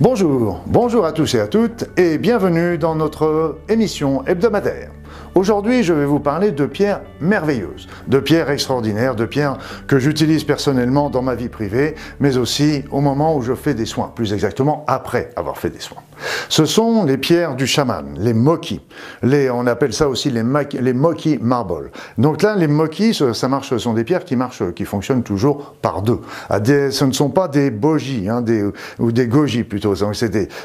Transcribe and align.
Bonjour, 0.00 0.60
bonjour 0.66 1.04
à 1.04 1.12
tous 1.12 1.36
et 1.36 1.40
à 1.40 1.46
toutes 1.46 1.84
et 1.96 2.18
bienvenue 2.18 2.78
dans 2.78 2.96
notre 2.96 3.60
émission 3.68 4.26
hebdomadaire. 4.26 4.90
Aujourd'hui, 5.36 5.84
je 5.84 5.92
vais 5.92 6.04
vous 6.04 6.18
parler 6.18 6.50
de 6.50 6.66
pierres 6.66 7.00
merveilleuses, 7.20 7.86
de 8.08 8.18
pierres 8.18 8.50
extraordinaires, 8.50 9.14
de 9.14 9.24
pierres 9.24 9.56
que 9.86 10.00
j'utilise 10.00 10.42
personnellement 10.42 11.10
dans 11.10 11.22
ma 11.22 11.36
vie 11.36 11.48
privée, 11.48 11.94
mais 12.18 12.36
aussi 12.38 12.82
au 12.90 13.00
moment 13.00 13.36
où 13.36 13.42
je 13.42 13.54
fais 13.54 13.74
des 13.74 13.86
soins, 13.86 14.10
plus 14.12 14.32
exactement 14.32 14.84
après 14.88 15.30
avoir 15.36 15.58
fait 15.58 15.70
des 15.70 15.80
soins. 15.80 16.02
Ce 16.48 16.64
sont 16.64 17.04
les 17.04 17.18
pierres 17.18 17.56
du 17.56 17.66
chaman, 17.66 18.14
les 18.18 18.34
moki. 18.34 18.80
Les, 19.22 19.50
on 19.50 19.66
appelle 19.66 19.92
ça 19.92 20.08
aussi 20.08 20.30
les, 20.30 20.42
les 20.80 20.92
moki 20.92 21.38
marble. 21.40 21.90
Donc 22.18 22.42
là, 22.42 22.54
les 22.56 22.68
moki, 22.68 23.14
ça 23.14 23.48
marche, 23.48 23.70
ce 23.70 23.78
sont 23.78 23.94
des 23.94 24.04
pierres 24.04 24.24
qui 24.24 24.36
marchent, 24.36 24.62
qui 24.74 24.84
fonctionnent 24.84 25.22
toujours 25.22 25.74
par 25.82 26.02
deux. 26.02 26.20
Ce 26.50 27.04
ne 27.04 27.12
sont 27.12 27.30
pas 27.30 27.48
des 27.48 27.70
bogies, 27.70 28.28
hein, 28.28 28.42
des, 28.42 28.64
ou 28.98 29.12
des 29.12 29.26
goji 29.26 29.64
plutôt. 29.64 29.94
Ce 29.94 30.04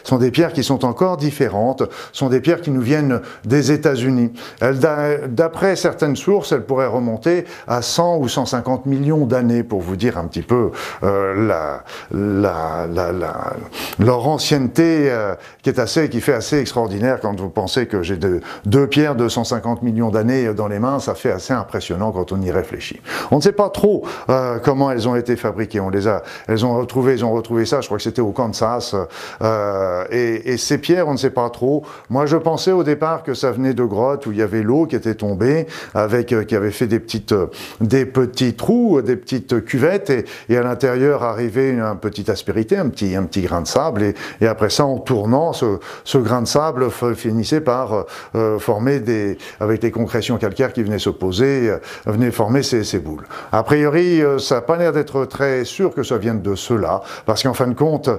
sont 0.03 0.17
des 0.17 0.31
pierres 0.31 0.53
qui 0.53 0.63
sont 0.63 0.85
encore 0.85 1.17
différentes. 1.17 1.84
Ce 2.11 2.20
sont 2.20 2.30
des 2.30 2.41
pierres 2.41 2.61
qui 2.61 2.72
nous 2.72 2.81
viennent 2.81 3.22
des 3.45 3.72
États-Unis. 3.72 4.31
D'après 4.61 5.75
certaines 5.75 6.16
sources, 6.16 6.52
elles 6.52 6.66
pourraient 6.66 6.88
remonter 6.88 7.45
à 7.67 7.81
100 7.81 8.17
ou 8.17 8.27
150 8.27 8.86
millions 8.86 9.25
d'années, 9.25 9.63
pour 9.63 9.81
vous 9.81 9.95
dire 9.95 10.17
un 10.17 10.25
petit 10.25 10.41
peu 10.41 10.72
euh, 11.03 11.47
la, 11.47 11.84
la, 12.11 12.88
la, 12.88 13.55
leur 14.00 14.27
ancienneté. 14.27 15.09
Euh, 15.09 15.36
qui 15.61 15.70
est 15.70 15.79
assez, 15.79 16.09
qui 16.09 16.21
fait 16.21 16.34
assez 16.34 16.59
extraordinaire 16.59 17.20
quand 17.21 17.39
vous 17.39 17.49
pensez 17.49 17.85
que 17.85 18.03
j'ai 18.03 18.17
deux 18.17 18.88
pierres 18.88 19.16
de 19.16 19.27
150 19.27 19.81
millions 19.84 20.09
d'années 20.09 20.53
dans 20.53 20.67
les 20.67 20.80
mains, 20.80 20.99
ça 20.99 21.16
fait 21.16 21.31
assez 21.31 21.53
impressionnant 21.53 22.11
quand 22.11 22.31
on 22.31 22.41
y 22.41 22.52
réfléchit. 22.52 23.02
On 23.31 23.38
ne 23.38 23.41
sait 23.41 23.52
pas 23.52 23.70
trop 23.70 24.05
euh, 24.30 24.59
comment 24.59 24.91
elles 24.91 25.07
ont 25.07 25.16
été 25.16 25.35
fabriquées. 25.35 25.80
On 25.80 25.89
les 25.89 26.07
a, 26.07 26.23
elles 26.47 26.66
ont 26.66 26.77
retrouvé, 26.77 27.13
ils 27.13 27.25
ont 27.25 27.31
retrouvé 27.31 27.66
ça. 27.66 27.81
Je 27.81 27.88
crois 27.88 27.97
que 27.97 28.03
c'était 28.03 28.22
au 28.22 28.31
Kansas. 28.31 28.95
Euh, 29.41 30.05
et, 30.11 30.53
et, 30.53 30.58
ces 30.58 30.77
pierres, 30.77 31.08
on 31.08 31.14
ne 31.14 31.17
sait 31.17 31.30
pas 31.30 31.49
trop. 31.49 31.83
Moi, 32.09 32.25
je 32.25 32.38
pensais 32.38 32.71
au 32.71 32.83
départ 32.83 33.23
que 33.23 33.33
ça 33.33 33.52
venait 33.52 33.73
de 33.73 33.83
grottes 33.83 34.25
où 34.25 34.31
il 34.31 34.38
y 34.38 34.42
avait 34.42 34.61
l'eau 34.61 34.86
qui 34.86 34.95
était 34.95 35.16
tombée, 35.16 35.67
avec 35.94 36.33
euh, 36.33 36.44
qui 36.44 36.55
avait 36.55 36.71
fait 36.71 36.88
des 36.88 36.99
petites, 36.99 37.33
des 37.81 38.05
petits 38.05 38.53
trous, 38.53 39.02
des 39.02 39.16
petites 39.16 39.64
cuvettes, 39.66 40.09
et, 40.09 40.25
et 40.49 40.58
à 40.58 40.64
l'intérieur 40.64 41.23
arrivait 41.23 41.80
un 41.80 41.95
petit 41.95 42.30
aspérité, 42.30 42.77
un 42.77 42.89
petit, 42.89 43.16
un 43.16 43.23
petit 43.23 43.42
grain 43.42 43.61
de 43.61 43.67
sable, 43.67 44.03
et, 44.03 44.16
et 44.42 44.47
après 44.47 44.69
ça, 44.69 44.86
on 44.86 44.99
tourne 45.30 45.80
ce, 46.03 46.17
grain 46.17 46.41
de 46.41 46.47
sable 46.47 46.89
finissait 47.16 47.61
par 47.61 47.94
euh, 47.94 48.03
euh, 48.35 48.59
former 48.59 48.99
des, 48.99 49.38
avec 49.59 49.83
les 49.83 49.91
concrétions 49.91 50.38
calcaires 50.38 50.73
qui 50.73 50.83
venaient 50.83 50.99
s'opposer, 50.99 51.69
euh, 51.69 51.77
venaient 52.05 52.31
former 52.31 52.63
ces, 52.63 52.99
boules. 52.99 53.25
A 53.52 53.63
priori, 53.63 54.21
ça 54.39 54.55
n'a 54.55 54.61
pas 54.61 54.77
l'air 54.77 54.91
d'être 54.91 55.25
très 55.25 55.63
sûr 55.63 55.94
que 55.94 56.03
ça 56.03 56.17
vienne 56.17 56.41
de 56.41 56.55
cela, 56.55 57.02
parce 57.25 57.44
qu'en 57.44 57.53
fin 57.53 57.67
de 57.67 57.73
compte, 57.73 58.09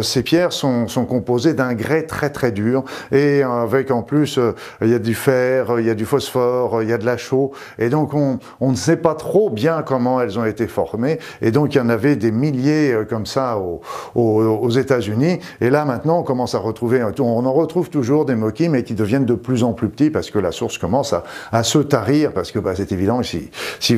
ces 0.00 0.22
pierres 0.22 0.52
sont, 0.52 0.86
composées 1.08 1.54
d'un 1.54 1.74
grès 1.74 2.04
très 2.04 2.30
très 2.30 2.52
dur, 2.52 2.84
et 3.10 3.42
avec 3.42 3.90
en 3.90 4.02
plus, 4.02 4.38
il 4.80 4.88
y 4.88 4.94
a 4.94 4.98
du 4.98 5.14
fer, 5.14 5.78
il 5.78 5.86
y 5.86 5.90
a 5.90 5.94
du 5.94 6.06
phosphore, 6.06 6.82
il 6.82 6.88
y 6.88 6.92
a 6.92 6.98
de 6.98 7.04
la 7.04 7.16
chaux, 7.16 7.52
et 7.78 7.88
donc 7.88 8.14
on, 8.14 8.38
ne 8.60 8.76
sait 8.76 8.96
pas 8.96 9.14
trop 9.14 9.50
bien 9.50 9.82
comment 9.82 10.20
elles 10.20 10.38
ont 10.38 10.44
été 10.44 10.66
formées, 10.66 11.18
et 11.42 11.50
donc 11.50 11.74
il 11.74 11.78
y 11.78 11.80
en 11.80 11.88
avait 11.88 12.16
des 12.16 12.32
milliers 12.32 12.96
comme 13.08 13.26
ça 13.26 13.58
aux, 13.58 13.80
aux 14.14 14.70
États-Unis, 14.70 15.40
et 15.60 15.70
là 15.70 15.84
maintenant 15.84 16.20
on 16.20 16.22
commence 16.22 16.51
à 16.54 16.58
retrouver, 16.58 17.04
on 17.18 17.46
en 17.46 17.52
retrouve 17.52 17.90
toujours 17.90 18.24
des 18.24 18.34
moquis, 18.34 18.68
mais 18.68 18.82
qui 18.82 18.94
deviennent 18.94 19.24
de 19.24 19.34
plus 19.34 19.64
en 19.64 19.72
plus 19.72 19.88
petits 19.88 20.10
parce 20.10 20.30
que 20.30 20.38
la 20.38 20.52
source 20.52 20.78
commence 20.78 21.14
à, 21.52 21.62
se 21.62 21.78
tarir, 21.78 22.32
parce 22.32 22.52
que 22.52 22.58
bah, 22.58 22.72
c'est 22.74 22.92
évident, 22.92 23.22
si, 23.22 23.50
si 23.80 23.96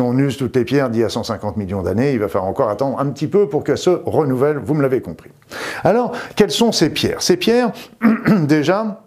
on 0.00 0.18
use 0.18 0.36
toutes 0.36 0.56
les 0.56 0.64
pierres 0.64 0.90
d'il 0.90 1.00
y 1.00 1.04
a 1.04 1.08
150 1.08 1.56
millions 1.56 1.82
d'années, 1.82 2.12
il 2.12 2.18
va 2.18 2.28
falloir 2.28 2.50
encore 2.50 2.68
attendre 2.68 2.98
un 2.98 3.06
petit 3.06 3.26
peu 3.26 3.48
pour 3.48 3.64
qu'elles 3.64 3.78
se 3.78 3.90
renouvellent, 4.04 4.58
vous 4.58 4.74
me 4.74 4.82
l'avez 4.82 5.00
compris. 5.00 5.30
Alors, 5.84 6.12
quelles 6.34 6.50
sont 6.50 6.72
ces 6.72 6.90
pierres? 6.90 7.22
Ces 7.22 7.36
pierres, 7.36 7.72
déjà, 8.42 9.05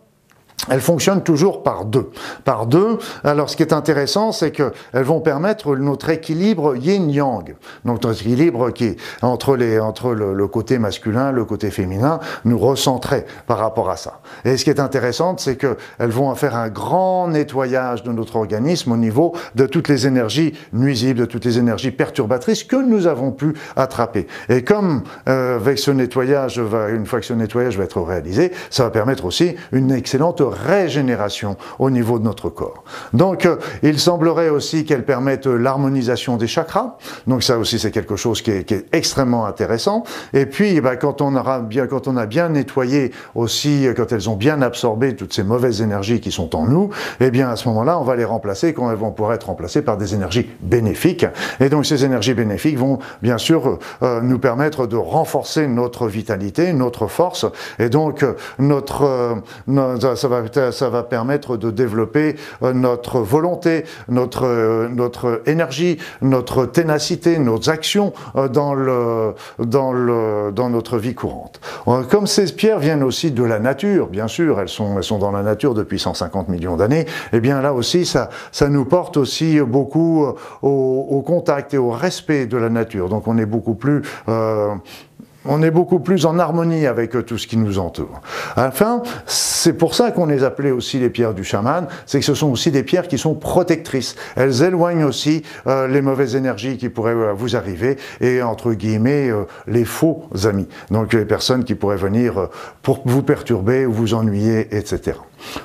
elles 0.68 0.82
fonctionnent 0.82 1.24
toujours 1.24 1.64
par 1.64 1.86
deux. 1.86 2.10
Par 2.44 2.66
deux, 2.66 2.98
alors 3.24 3.50
ce 3.50 3.56
qui 3.56 3.64
est 3.64 3.74
intéressant, 3.74 4.32
c'est 4.32 4.52
qu'elles 4.52 4.74
vont 4.94 5.22
permettre 5.22 5.76
notre 5.76 6.10
équilibre 6.10 6.76
yin-yang. 6.76 7.56
Donc 7.86 8.04
notre 8.04 8.22
équilibre 8.22 8.72
qui 8.72 8.86
est 8.86 8.98
entre, 9.22 9.56
les, 9.56 9.80
entre 9.80 10.14
le, 10.14 10.48
côté 10.48 10.78
masculin, 10.78 11.32
le 11.32 11.46
côté 11.46 11.72
féminin, 11.72 12.20
nous 12.46 12.58
recentrer 12.58 13.26
par 13.48 13.60
rapport 13.60 13.90
à 13.90 13.96
ça. 13.96 14.20
Et 14.44 14.58
ce 14.58 14.64
qui 14.64 14.70
est 14.70 14.80
intéressant, 14.80 15.38
c'est 15.38 15.56
qu'elles 15.56 15.78
vont 16.10 16.34
faire 16.36 16.56
un 16.56 16.70
grand 16.70 17.28
nettoyage 17.30 18.04
de 18.04 18.12
notre 18.12 18.36
organisme 18.36 18.92
au 18.92 18.98
niveau 18.98 19.34
de 19.56 19.66
toutes 19.66 19.88
les 19.88 20.08
énergies 20.08 20.54
nuisibles, 20.74 21.22
de 21.22 21.26
toutes 21.26 21.46
les 21.46 21.58
énergies 21.58 21.92
perturbatrices 21.92 22.64
que 22.64 22.76
nous 22.76 23.08
avons 23.08 23.32
pu 23.32 23.54
attraper. 23.76 24.28
Et 24.50 24.64
comme 24.64 25.04
euh, 25.28 25.56
avec 25.56 25.80
ce 25.80 25.92
nettoyage, 25.92 26.62
une 26.90 27.06
fois 27.06 27.20
que 27.20 27.26
ce 27.26 27.34
nettoyage 27.34 27.78
va 27.78 27.86
être 27.86 28.02
réalisé, 28.02 28.52
ça 28.70 28.84
va 28.84 28.90
permettre 28.90 29.26
aussi 29.26 29.56
une 29.72 29.92
excellente 29.92 30.42
régénération 30.50 31.58
au 31.80 31.90
niveau 31.90 32.20
de 32.20 32.24
notre 32.24 32.50
corps. 32.50 32.84
Donc, 33.14 33.46
euh, 33.46 33.58
il 33.84 34.00
semblerait 34.00 34.50
aussi 34.50 34.86
qu'elles 34.86 35.06
permettent 35.06 35.48
l'harmonisation 35.48 36.38
des 36.38 36.48
chakras. 36.48 36.98
Donc, 37.28 37.44
ça 37.44 37.58
aussi, 37.58 37.80
c'est 37.80 37.92
quelque 37.92 38.16
chose 38.16 38.42
qui 38.42 38.52
est, 38.52 38.70
extrêmement 38.92 39.46
intéressant. 39.46 40.04
Et 40.34 40.46
puis, 40.46 40.80
bah, 40.82 40.96
quand, 40.96 41.22
on 41.22 41.36
aura 41.36 41.60
bien, 41.60 41.88
quand 41.88 42.08
on 42.08 42.18
a 42.18 42.26
bien 42.26 42.50
nettoyé 42.50 43.12
aussi, 43.36 43.88
quand 43.96 44.12
elles 44.12 44.30
ont 44.30 44.36
bien 44.36 44.62
absorbé 44.62 45.16
toutes 45.16 45.34
ces 45.34 45.44
mauvaises 45.44 45.82
énergies 45.82 46.20
qui 46.20 46.32
sont 46.32 46.56
en 46.56 46.66
nous, 46.66 46.90
eh 47.20 47.32
bien, 47.32 47.50
à 47.50 47.56
ce 47.56 47.68
moment-là, 47.70 48.00
on 48.00 48.04
va 48.04 48.16
les 48.16 48.26
remplacer 48.26 48.74
quand 48.74 48.90
elles 48.92 48.98
vont 48.98 49.12
pouvoir 49.12 49.34
être 49.34 49.48
remplacées 49.48 49.82
par 49.82 49.98
des 49.98 50.14
énergies 50.14 50.50
bénéfiques. 50.62 51.26
Et 51.60 51.70
donc, 51.70 51.86
ces 51.86 52.06
énergies 52.06 52.34
bénéfiques 52.34 52.78
vont, 52.78 53.00
bien 53.22 53.38
sûr, 53.38 53.80
euh, 54.04 54.22
nous 54.22 54.40
permettre 54.40 54.88
de 54.88 54.96
renforcer 54.96 55.68
notre 55.68 56.08
vitalité, 56.08 56.74
notre 56.74 57.08
force. 57.08 57.46
Et 57.80 57.90
donc, 57.90 58.26
notre, 58.58 59.04
euh, 59.68 60.16
ça 60.16 60.28
va 60.28 60.39
ça 60.72 60.90
va 60.90 61.04
permettre 61.04 61.58
de 61.58 61.72
développer 61.72 62.36
euh, 62.64 62.74
notre 62.74 63.20
volonté, 63.20 63.86
notre, 64.08 64.46
euh, 64.46 64.88
notre 64.88 65.42
énergie, 65.46 65.98
notre 66.22 66.66
ténacité, 66.66 67.40
nos 67.40 67.70
actions 67.70 68.14
euh, 68.36 68.48
dans, 68.48 68.74
le, 68.74 69.34
dans, 69.60 69.92
le, 69.92 70.52
dans 70.54 70.70
notre 70.70 70.98
vie 70.98 71.16
courante. 71.16 71.60
Comme 72.10 72.28
ces 72.28 72.46
pierres 72.54 72.80
viennent 72.80 73.04
aussi 73.04 73.32
de 73.32 73.44
la 73.44 73.60
nature, 73.60 74.08
bien 74.08 74.28
sûr, 74.28 74.60
elles 74.60 74.70
sont, 74.70 74.98
elles 74.98 75.04
sont 75.04 75.20
dans 75.20 75.32
la 75.32 75.44
nature 75.44 75.74
depuis 75.74 76.00
150 76.00 76.50
millions 76.50 76.78
d'années, 76.78 77.02
et 77.02 77.06
eh 77.34 77.40
bien 77.40 77.62
là 77.62 77.74
aussi, 77.74 78.06
ça, 78.06 78.30
ça 78.52 78.70
nous 78.70 78.86
porte 78.86 79.18
aussi 79.18 79.60
beaucoup 79.62 80.26
au, 80.62 81.24
contact 81.26 81.74
et 81.74 81.78
au 81.78 81.92
respect 81.92 82.46
de 82.46 82.58
la 82.58 82.70
nature. 82.70 83.10
Donc 83.10 83.28
on 83.28 83.38
est 83.38 83.46
beaucoup 83.46 83.76
plus 83.76 84.02
on 85.50 85.64
est 85.64 85.72
beaucoup 85.72 86.00
plus 86.00 86.26
en 86.26 86.40
harmonie 86.40 86.86
avec 86.86 87.26
tout 87.26 87.38
ce 87.38 87.48
qui 87.48 87.58
nous 87.58 87.80
entoure. 87.80 88.22
Enfin, 88.56 89.02
c'est 89.26 89.74
pour 89.74 89.96
ça 89.96 90.12
qu'on 90.12 90.28
les 90.28 90.44
appelait 90.44 90.72
aussi 90.72 91.00
les 91.00 91.10
pierres 91.10 91.34
du 91.34 91.44
chaman, 91.44 91.88
c'est 92.06 92.20
que 92.20 92.26
ce 92.26 92.36
sont 92.36 92.50
aussi 92.50 92.72
des 92.72 92.84
pierres 92.84 93.08
qui 93.08 93.18
sont 93.18 93.34
protectrices. 93.34 94.16
Elles 94.36 94.62
éloignent 94.62 95.04
aussi 95.04 95.44
euh, 95.68 95.88
les 95.88 96.02
mauvaises 96.02 96.36
énergies 96.36 96.78
qui 96.78 96.90
pourraient 96.90 97.14
euh, 97.14 97.34
vous 97.34 97.56
arriver 97.56 97.98
et, 98.22 98.42
entre 98.44 98.74
guillemets, 98.74 99.30
euh, 99.30 99.46
les 99.68 99.86
faux 99.86 100.24
amis. 100.46 100.68
Donc 100.92 101.14
les 101.14 101.26
personnes 101.26 101.64
qui 101.64 101.76
pourraient 101.76 101.98
venir 101.98 102.50
pour 102.84 103.02
vous 103.06 103.24
perturber 103.24 103.86
ou 103.86 103.92
vous 103.92 104.14
ennuyer, 104.14 104.76
etc. 104.76 105.14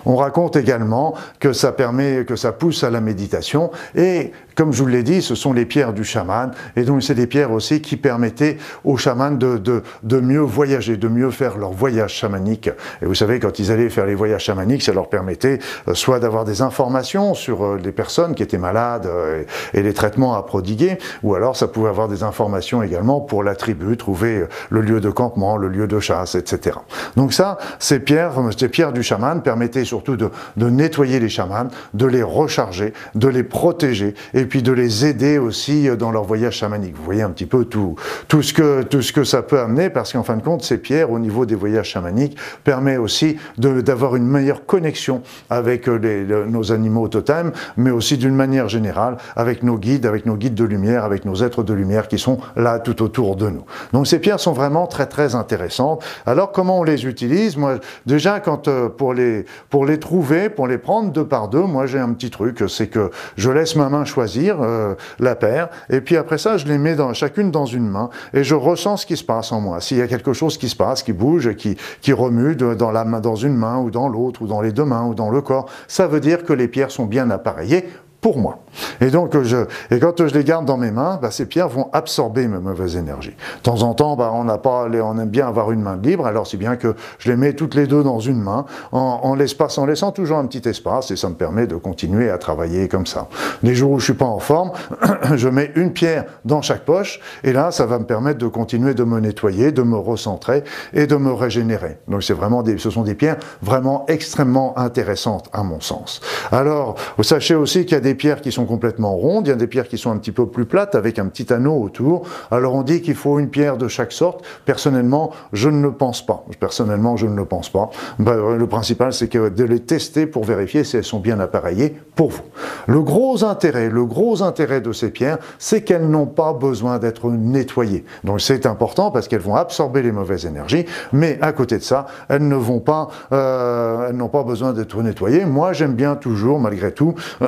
On 0.07 0.17
raconte 0.17 0.57
également 0.57 1.15
que 1.41 1.53
ça 1.53 1.73
permet, 1.73 2.25
que 2.25 2.37
ça 2.37 2.53
pousse 2.53 2.85
à 2.85 2.91
la 2.91 3.01
méditation 3.01 3.71
et 3.95 4.33
comme 4.55 4.73
je 4.73 4.83
vous 4.83 4.89
l'ai 4.89 5.03
dit, 5.03 5.21
ce 5.21 5.35
sont 5.35 5.53
les 5.53 5.67
pierres 5.67 5.93
du 5.93 6.05
chaman 6.05 6.53
et 6.77 6.85
donc 6.85 7.03
c'est 7.03 7.15
des 7.15 7.27
pierres 7.27 7.53
aussi 7.53 7.81
qui 7.81 7.97
permettaient 7.97 8.59
aux 8.85 8.97
chamans 8.97 9.33
de, 9.33 9.59
de, 10.03 10.21
mieux 10.21 10.41
voyager, 10.41 10.97
de 10.97 11.09
mieux 11.09 11.31
faire 11.31 11.59
leur 11.59 11.73
voyage 11.73 12.13
chamanique. 12.13 12.71
Et 13.03 13.07
vous 13.07 13.15
savez, 13.15 13.41
quand 13.41 13.59
ils 13.59 13.73
allaient 13.73 13.89
faire 13.89 14.07
les 14.07 14.15
voyages 14.15 14.45
chamaniques, 14.45 14.83
ça 14.83 14.93
leur 14.93 15.09
permettait 15.09 15.59
euh, 15.89 15.95
soit 15.95 16.21
d'avoir 16.21 16.45
des 16.45 16.63
informations 16.63 17.35
sur 17.35 17.65
euh, 17.65 17.81
les 17.83 17.93
personnes 17.93 18.35
qui 18.35 18.43
étaient 18.43 18.59
malades 18.59 19.07
euh, 19.07 19.45
et, 19.73 19.83
les 19.83 19.93
traitements 19.93 20.35
à 20.35 20.43
prodiguer, 20.43 20.99
ou 21.23 21.35
alors 21.35 21.57
ça 21.57 21.69
pouvait 21.69 21.89
avoir 21.89 22.09
des 22.09 22.23
informations 22.23 22.83
également 22.83 23.21
pour 23.21 23.43
la 23.43 23.55
tribu, 23.55 23.97
trouver 23.97 24.47
le 24.71 24.81
lieu 24.81 25.01
de 25.01 25.11
campement, 25.11 25.57
le 25.57 25.69
lieu 25.69 25.87
de 25.87 26.01
chasse, 26.01 26.35
etc. 26.37 26.79
Donc 27.17 27.33
ça, 27.33 27.59
ces 27.79 28.01
pierres, 28.01 28.33
ces 28.57 28.69
pierres 28.69 28.93
du 28.93 29.03
chaman 29.03 29.43
permettent 29.43 29.64
surtout 29.85 30.17
de, 30.17 30.31
nettoyer 30.57 31.21
les 31.21 31.29
chamans, 31.29 31.69
de 31.95 32.07
les 32.07 32.23
recharger, 32.23 32.93
de 33.15 33.29
les 33.29 33.43
protéger 33.43 34.15
et 34.33 34.45
puis 34.45 34.63
de 34.63 34.73
les 34.73 35.07
aider 35.07 35.39
aussi 35.39 35.89
dans 35.97 36.11
leur 36.11 36.25
voyage 36.25 36.55
chamanique. 36.55 36.97
Vous 36.97 37.05
voyez 37.05 37.23
un 37.23 37.31
petit 37.31 37.47
peu 37.47 37.65
tout, 37.65 37.97
tout, 38.29 38.43
ce, 38.43 38.53
que, 38.53 38.83
tout 38.83 39.03
ce 39.03 39.13
que 39.13 39.25
ça 39.25 39.43
peut 39.43 39.59
amener 39.59 39.91
parce 39.91 40.13
qu'en 40.13 40.23
fin 40.23 40.37
de 40.37 40.43
compte, 40.43 40.63
ces 40.63 40.79
pierres 40.79 41.11
au 41.11 41.19
niveau 41.19 41.47
des 41.47 41.55
voyages 41.55 41.89
chamaniques 41.89 42.37
permet 42.65 42.97
aussi 42.97 43.37
d'avoir 43.59 44.17
une 44.17 44.27
meilleure 44.27 44.67
connexion 44.67 45.23
avec 45.51 45.87
les, 45.87 46.25
nos 46.25 46.73
animaux 46.73 47.09
totems, 47.09 47.53
mais 47.77 47.91
aussi 47.91 48.17
d'une 48.19 48.35
manière 48.35 48.69
générale 48.69 49.17
avec 49.37 49.63
nos 49.63 49.79
guides, 49.79 50.07
avec 50.07 50.27
nos 50.27 50.37
guides 50.37 50.55
de 50.55 50.65
lumière, 50.65 51.05
avec 51.05 51.25
nos 51.25 51.37
êtres 51.43 51.63
de 51.63 51.75
lumière 51.75 52.09
qui 52.09 52.19
sont 52.19 52.39
là 52.57 52.79
tout 52.79 53.03
autour 53.03 53.37
de 53.37 53.49
nous. 53.51 53.65
Donc 53.93 54.07
ces 54.07 54.19
pierres 54.19 54.41
sont 54.41 54.53
vraiment 54.53 54.87
très 54.87 55.07
très 55.07 55.35
intéressantes. 55.35 56.05
Alors 56.27 56.53
comment 56.53 56.81
on 56.81 56.85
les 56.85 57.07
utilise? 57.07 57.57
Moi, 57.57 57.79
déjà 58.07 58.41
quand 58.41 58.69
euh, 58.69 58.89
pour 58.89 59.15
les 59.15 59.45
pour 59.71 59.87
les 59.87 59.99
trouver, 59.99 60.49
pour 60.49 60.67
les 60.67 60.79
prendre 60.79 61.11
deux 61.11 61.27
par 61.27 61.49
deux, 61.49 61.63
moi 61.63 61.87
j'ai 61.87 61.99
un 61.99 62.13
petit 62.13 62.31
truc, 62.31 62.65
c'est 62.69 62.89
que 62.89 63.11
je 63.37 63.51
laisse 63.51 63.77
ma 63.77 63.89
main 63.89 64.05
choisir 64.05 64.59
euh, 64.61 64.95
la 65.19 65.35
paire, 65.35 65.69
et 65.91 66.01
puis 66.01 66.17
après 66.17 66.39
ça, 66.39 66.57
je 66.57 66.67
les 66.67 66.79
mets 66.79 66.95
dans, 66.95 67.13
chacune 67.15 67.51
dans 67.51 67.67
une 67.67 67.89
main, 67.89 68.11
et 68.33 68.45
je 68.45 68.55
ressens 68.55 68.99
ce 68.99 69.07
qui 69.07 69.17
se 69.17 69.25
passe 69.25 69.53
en 69.53 69.61
moi. 69.61 69.81
S'il 69.81 69.99
y 69.99 70.03
a 70.03 70.07
quelque 70.07 70.33
chose 70.33 70.59
qui 70.59 70.69
se 70.69 70.77
passe, 70.77 71.03
qui 71.03 71.13
bouge, 71.13 71.55
qui, 71.57 71.77
qui 72.01 72.13
remue 72.13 72.57
dans, 72.57 72.91
la 72.91 73.05
dans 73.05 73.37
une 73.37 73.55
main, 73.55 73.79
ou 73.79 73.91
dans 73.91 74.09
l'autre, 74.09 74.43
ou 74.43 74.47
dans 74.47 74.61
les 74.61 74.73
deux 74.73 74.85
mains, 74.85 75.05
ou 75.05 75.15
dans 75.15 75.31
le 75.31 75.41
corps, 75.41 75.67
ça 75.89 76.07
veut 76.07 76.21
dire 76.21 76.45
que 76.45 76.53
les 76.53 76.69
pierres 76.69 76.91
sont 76.91 77.07
bien 77.07 77.31
appareillées 77.31 77.89
pour 78.25 78.39
moi. 78.39 78.61
Et 79.03 79.11
donc, 79.11 79.39
je, 79.43 79.67
et 79.91 79.99
quand 79.99 80.27
je 80.27 80.33
les 80.33 80.45
garde 80.45 80.65
dans 80.65 80.79
mes 80.79 80.91
mains, 80.91 81.19
bah, 81.21 81.31
ces 81.31 81.45
pierres 81.45 81.69
vont 81.69 81.91
absorber 81.93 82.49
mes 82.49 82.59
mauvaises 82.59 82.97
énergies. 82.97 83.37
De 83.59 83.63
temps 83.63 83.83
en 83.83 83.93
temps, 83.93 84.17
bah, 84.17 84.31
on, 84.33 84.45
n'a 84.45 84.57
pas, 84.57 84.89
on 84.91 85.19
aime 85.19 85.29
bien 85.29 85.47
avoir 85.47 85.73
une 85.73 85.83
main 85.83 85.99
libre, 86.03 86.25
alors 86.25 86.47
c'est 86.47 86.57
bien 86.57 86.77
que 86.77 86.95
je 87.19 87.31
les 87.31 87.37
mets 87.37 87.53
toutes 87.53 87.75
les 87.75 87.87
deux 87.87 88.03
dans 88.03 88.21
une 88.21 88.41
main, 88.41 88.65
en, 88.93 89.35
laissant 89.35 90.11
toujours 90.11 90.39
un 90.39 90.47
petit 90.47 90.67
espace, 90.67 91.11
et 91.11 91.17
ça 91.17 91.29
me 91.29 91.35
permet 91.35 91.67
de 91.67 91.77
continuer 91.77 92.31
à 92.31 92.39
travailler 92.39 92.89
comme 92.89 93.05
ça. 93.05 93.29
Les 93.63 93.75
jours 93.75 93.91
où 93.91 93.99
je 93.99 94.05
suis 94.05 94.15
pas 94.15 94.25
en 94.25 94.39
forme, 94.39 94.73
je 95.35 95.49
mets 95.51 95.71
une 95.77 95.93
pierre 95.93 96.25
dans 96.47 96.63
chaque 96.63 96.87
poche, 96.87 97.21
et 97.43 97.53
là, 97.53 97.73
ça 97.73 97.85
va 97.85 97.99
me 97.99 98.07
permettre 98.07 98.39
de 98.39 98.49
continuer 98.49 98.95
de 98.95 99.05
me 99.05 99.21
nettoyer, 99.21 99.71
de 99.71 99.83
me 99.83 99.99
recentrer 99.99 100.65
et 100.95 101.07
de 101.07 101.17
me 101.17 101.35
régénérer. 101.35 101.99
Donc, 102.09 102.23
c'est 102.23 102.33
vraiment 102.33 102.63
des, 102.63 102.79
ce 102.79 102.89
sont 102.89 103.03
des 103.03 103.17
pierres 103.17 103.37
vraiment 103.61 104.07
extrêmement 104.09 104.79
intéressantes 104.79 105.51
à 105.53 105.63
mon 105.63 105.81
sens. 105.81 106.23
Alors, 106.51 106.95
sachez 107.21 107.55
aussi 107.55 107.85
qu'il 107.85 107.93
y 107.93 107.99
a 107.99 108.01
des 108.01 108.14
pierres 108.15 108.41
qui 108.41 108.53
sont 108.53 108.67
complètement 108.67 109.15
rondes, 109.17 109.47
il 109.47 109.51
y 109.51 109.53
a 109.53 109.57
des 109.57 109.67
pierres 109.67 109.89
qui 109.89 109.99
sont 109.99 110.11
un 110.11 110.19
petit 110.19 110.33
peu 110.33 110.47
plus 110.47 110.65
plates 110.65 110.95
avec 110.95 111.19
un 111.19 111.27
petit 111.27 111.53
anneau 111.53 111.81
autour. 111.81 112.27
Alors 112.51 112.75
on 112.75 112.83
dit 112.83 113.03
qu'il 113.03 113.15
faut 113.15 113.39
une 113.39 113.49
pierre 113.49 113.77
de 113.77 113.89
chaque 113.89 114.13
sorte. 114.13 114.45
Personnellement, 114.65 115.31
je 115.53 115.69
ne 115.69 115.83
le 115.83 115.93
pense 115.93 116.25
pas. 116.25 116.45
Personnellement, 116.61 117.17
je 117.17 117.27
ne 117.27 117.37
le 117.37 117.45
pense 117.45 117.71
pas. 117.71 117.91
Ben, 118.19 118.57
le 118.57 118.67
principal, 118.67 119.13
c'est 119.13 119.35
de 119.35 119.65
les 119.65 119.81
tester 119.81 120.27
pour 120.27 120.45
vérifier 120.45 120.85
si 120.85 120.97
elles 120.97 121.05
sont 121.05 121.21
bien 121.21 121.41
appareillées 121.41 121.97
pour 122.15 122.31
vous. 122.31 122.43
Le 122.87 123.03
gros 123.03 123.45
intérêt, 123.45 123.89
le 123.89 124.05
gros 124.05 124.43
intérêt 124.43 124.81
de 124.81 124.93
ces 124.93 125.11
pierres, 125.11 125.39
c'est 125.59 125.83
qu'elles 125.83 126.09
n'ont 126.09 126.27
pas 126.27 126.53
besoin 126.53 126.99
d'être 126.99 127.31
nettoyées. 127.31 128.05
Donc 128.23 128.41
c'est 128.41 128.67
important 128.67 129.11
parce 129.11 129.29
qu'elles 129.29 129.41
vont 129.41 129.57
absorber 129.57 130.03
les 130.03 130.13
mauvaises 130.13 130.47
énergies, 130.47 130.87
mais 131.13 131.39
à 131.41 131.53
côté 131.53 131.79
de 131.79 131.83
ça, 131.83 132.07
elles 132.29 132.47
ne 132.47 132.57
vont 132.57 132.81
pas, 132.81 133.09
euh, 133.33 134.09
elles 134.09 134.17
n'ont 134.17 134.29
pas 134.29 134.43
besoin 134.43 134.73
d'être 134.73 135.01
nettoyées. 135.03 135.45
Moi, 135.45 135.73
j'aime 135.73 135.95
bien 135.95 136.17
toujours, 136.17 136.61
malgré 136.61 136.93
tout, 136.93 137.15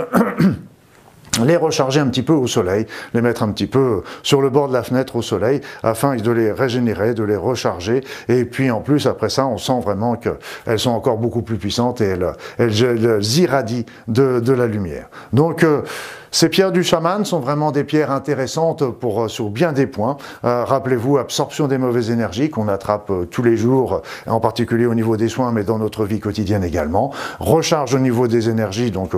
les 1.44 1.56
recharger 1.56 2.00
un 2.00 2.08
petit 2.08 2.22
peu 2.22 2.32
au 2.32 2.46
soleil, 2.46 2.86
les 3.14 3.20
mettre 3.20 3.42
un 3.42 3.50
petit 3.50 3.66
peu 3.66 4.02
sur 4.22 4.40
le 4.40 4.50
bord 4.50 4.68
de 4.68 4.72
la 4.72 4.82
fenêtre 4.82 5.16
au 5.16 5.22
soleil, 5.22 5.60
afin 5.82 6.16
de 6.16 6.30
les 6.30 6.52
régénérer, 6.52 7.14
de 7.14 7.24
les 7.24 7.36
recharger. 7.36 8.02
Et 8.28 8.44
puis 8.44 8.70
en 8.70 8.80
plus, 8.80 9.06
après 9.06 9.28
ça, 9.28 9.46
on 9.46 9.58
sent 9.58 9.80
vraiment 9.82 10.16
qu'elles 10.16 10.78
sont 10.78 10.90
encore 10.90 11.18
beaucoup 11.18 11.42
plus 11.42 11.56
puissantes 11.56 12.00
et 12.00 12.06
elles, 12.06 12.32
elles, 12.58 13.38
irradient 13.38 13.84
de, 14.08 14.52
la 14.52 14.66
lumière. 14.66 15.08
Donc, 15.32 15.64
euh, 15.64 15.82
ces 16.30 16.48
pierres 16.48 16.72
du 16.72 16.82
chaman 16.82 17.24
sont 17.24 17.40
vraiment 17.40 17.72
des 17.72 17.84
pierres 17.84 18.10
intéressantes 18.10 18.84
pour, 18.90 19.24
euh, 19.24 19.28
sur 19.28 19.50
bien 19.50 19.72
des 19.72 19.86
points. 19.86 20.16
Euh, 20.44 20.64
rappelez-vous, 20.64 21.18
absorption 21.18 21.68
des 21.68 21.78
mauvaises 21.78 22.10
énergies 22.10 22.50
qu'on 22.50 22.68
attrape 22.68 23.10
euh, 23.10 23.24
tous 23.24 23.42
les 23.42 23.56
jours, 23.56 24.02
en 24.26 24.40
particulier 24.40 24.86
au 24.86 24.94
niveau 24.94 25.16
des 25.16 25.28
soins, 25.28 25.52
mais 25.52 25.64
dans 25.64 25.78
notre 25.78 26.04
vie 26.04 26.20
quotidienne 26.20 26.64
également. 26.64 27.12
Recharge 27.40 27.94
au 27.94 27.98
niveau 27.98 28.28
des 28.28 28.48
énergies, 28.48 28.90
donc 28.90 29.12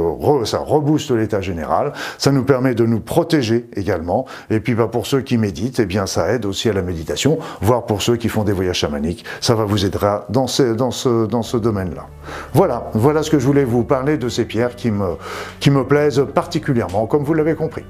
ça 0.44 0.58
rebooste 0.58 1.10
l'état 1.10 1.40
général. 1.40 1.92
Ça 2.18 2.32
nous 2.32 2.44
permet 2.44 2.74
de 2.74 2.84
nous 2.84 3.00
protéger 3.00 3.68
également. 3.74 4.26
Et 4.50 4.60
puis 4.60 4.74
bah, 4.74 4.88
pour 4.88 5.06
ceux 5.06 5.20
qui 5.20 5.38
méditent, 5.38 5.80
eh 5.80 5.86
bien 5.86 6.06
ça 6.06 6.32
aide 6.32 6.44
aussi 6.44 6.68
à 6.68 6.72
la 6.72 6.82
méditation, 6.82 7.38
voire 7.60 7.86
pour 7.86 8.02
ceux 8.02 8.16
qui 8.16 8.28
font 8.28 8.44
des 8.44 8.52
voyages 8.52 8.78
chamaniques, 8.78 9.24
ça 9.40 9.54
va 9.54 9.64
vous 9.64 9.84
aider 9.84 9.98
dans 10.28 10.46
ce, 10.46 10.74
dans 10.74 10.90
ce, 10.90 11.26
dans 11.26 11.42
ce 11.42 11.56
domaine-là. 11.56 12.06
Voilà, 12.52 12.90
voilà 12.94 13.22
ce 13.22 13.30
que 13.30 13.38
je 13.38 13.46
voulais 13.46 13.64
vous 13.64 13.84
parler 13.84 14.16
de 14.16 14.28
ces 14.28 14.44
pierres 14.44 14.76
qui 14.76 14.90
me, 14.90 15.16
qui 15.60 15.70
me 15.70 15.84
plaisent 15.84 16.26
particulièrement 16.34 17.06
comme 17.06 17.24
vous 17.24 17.34
l'avez 17.34 17.54
compris. 17.54 17.84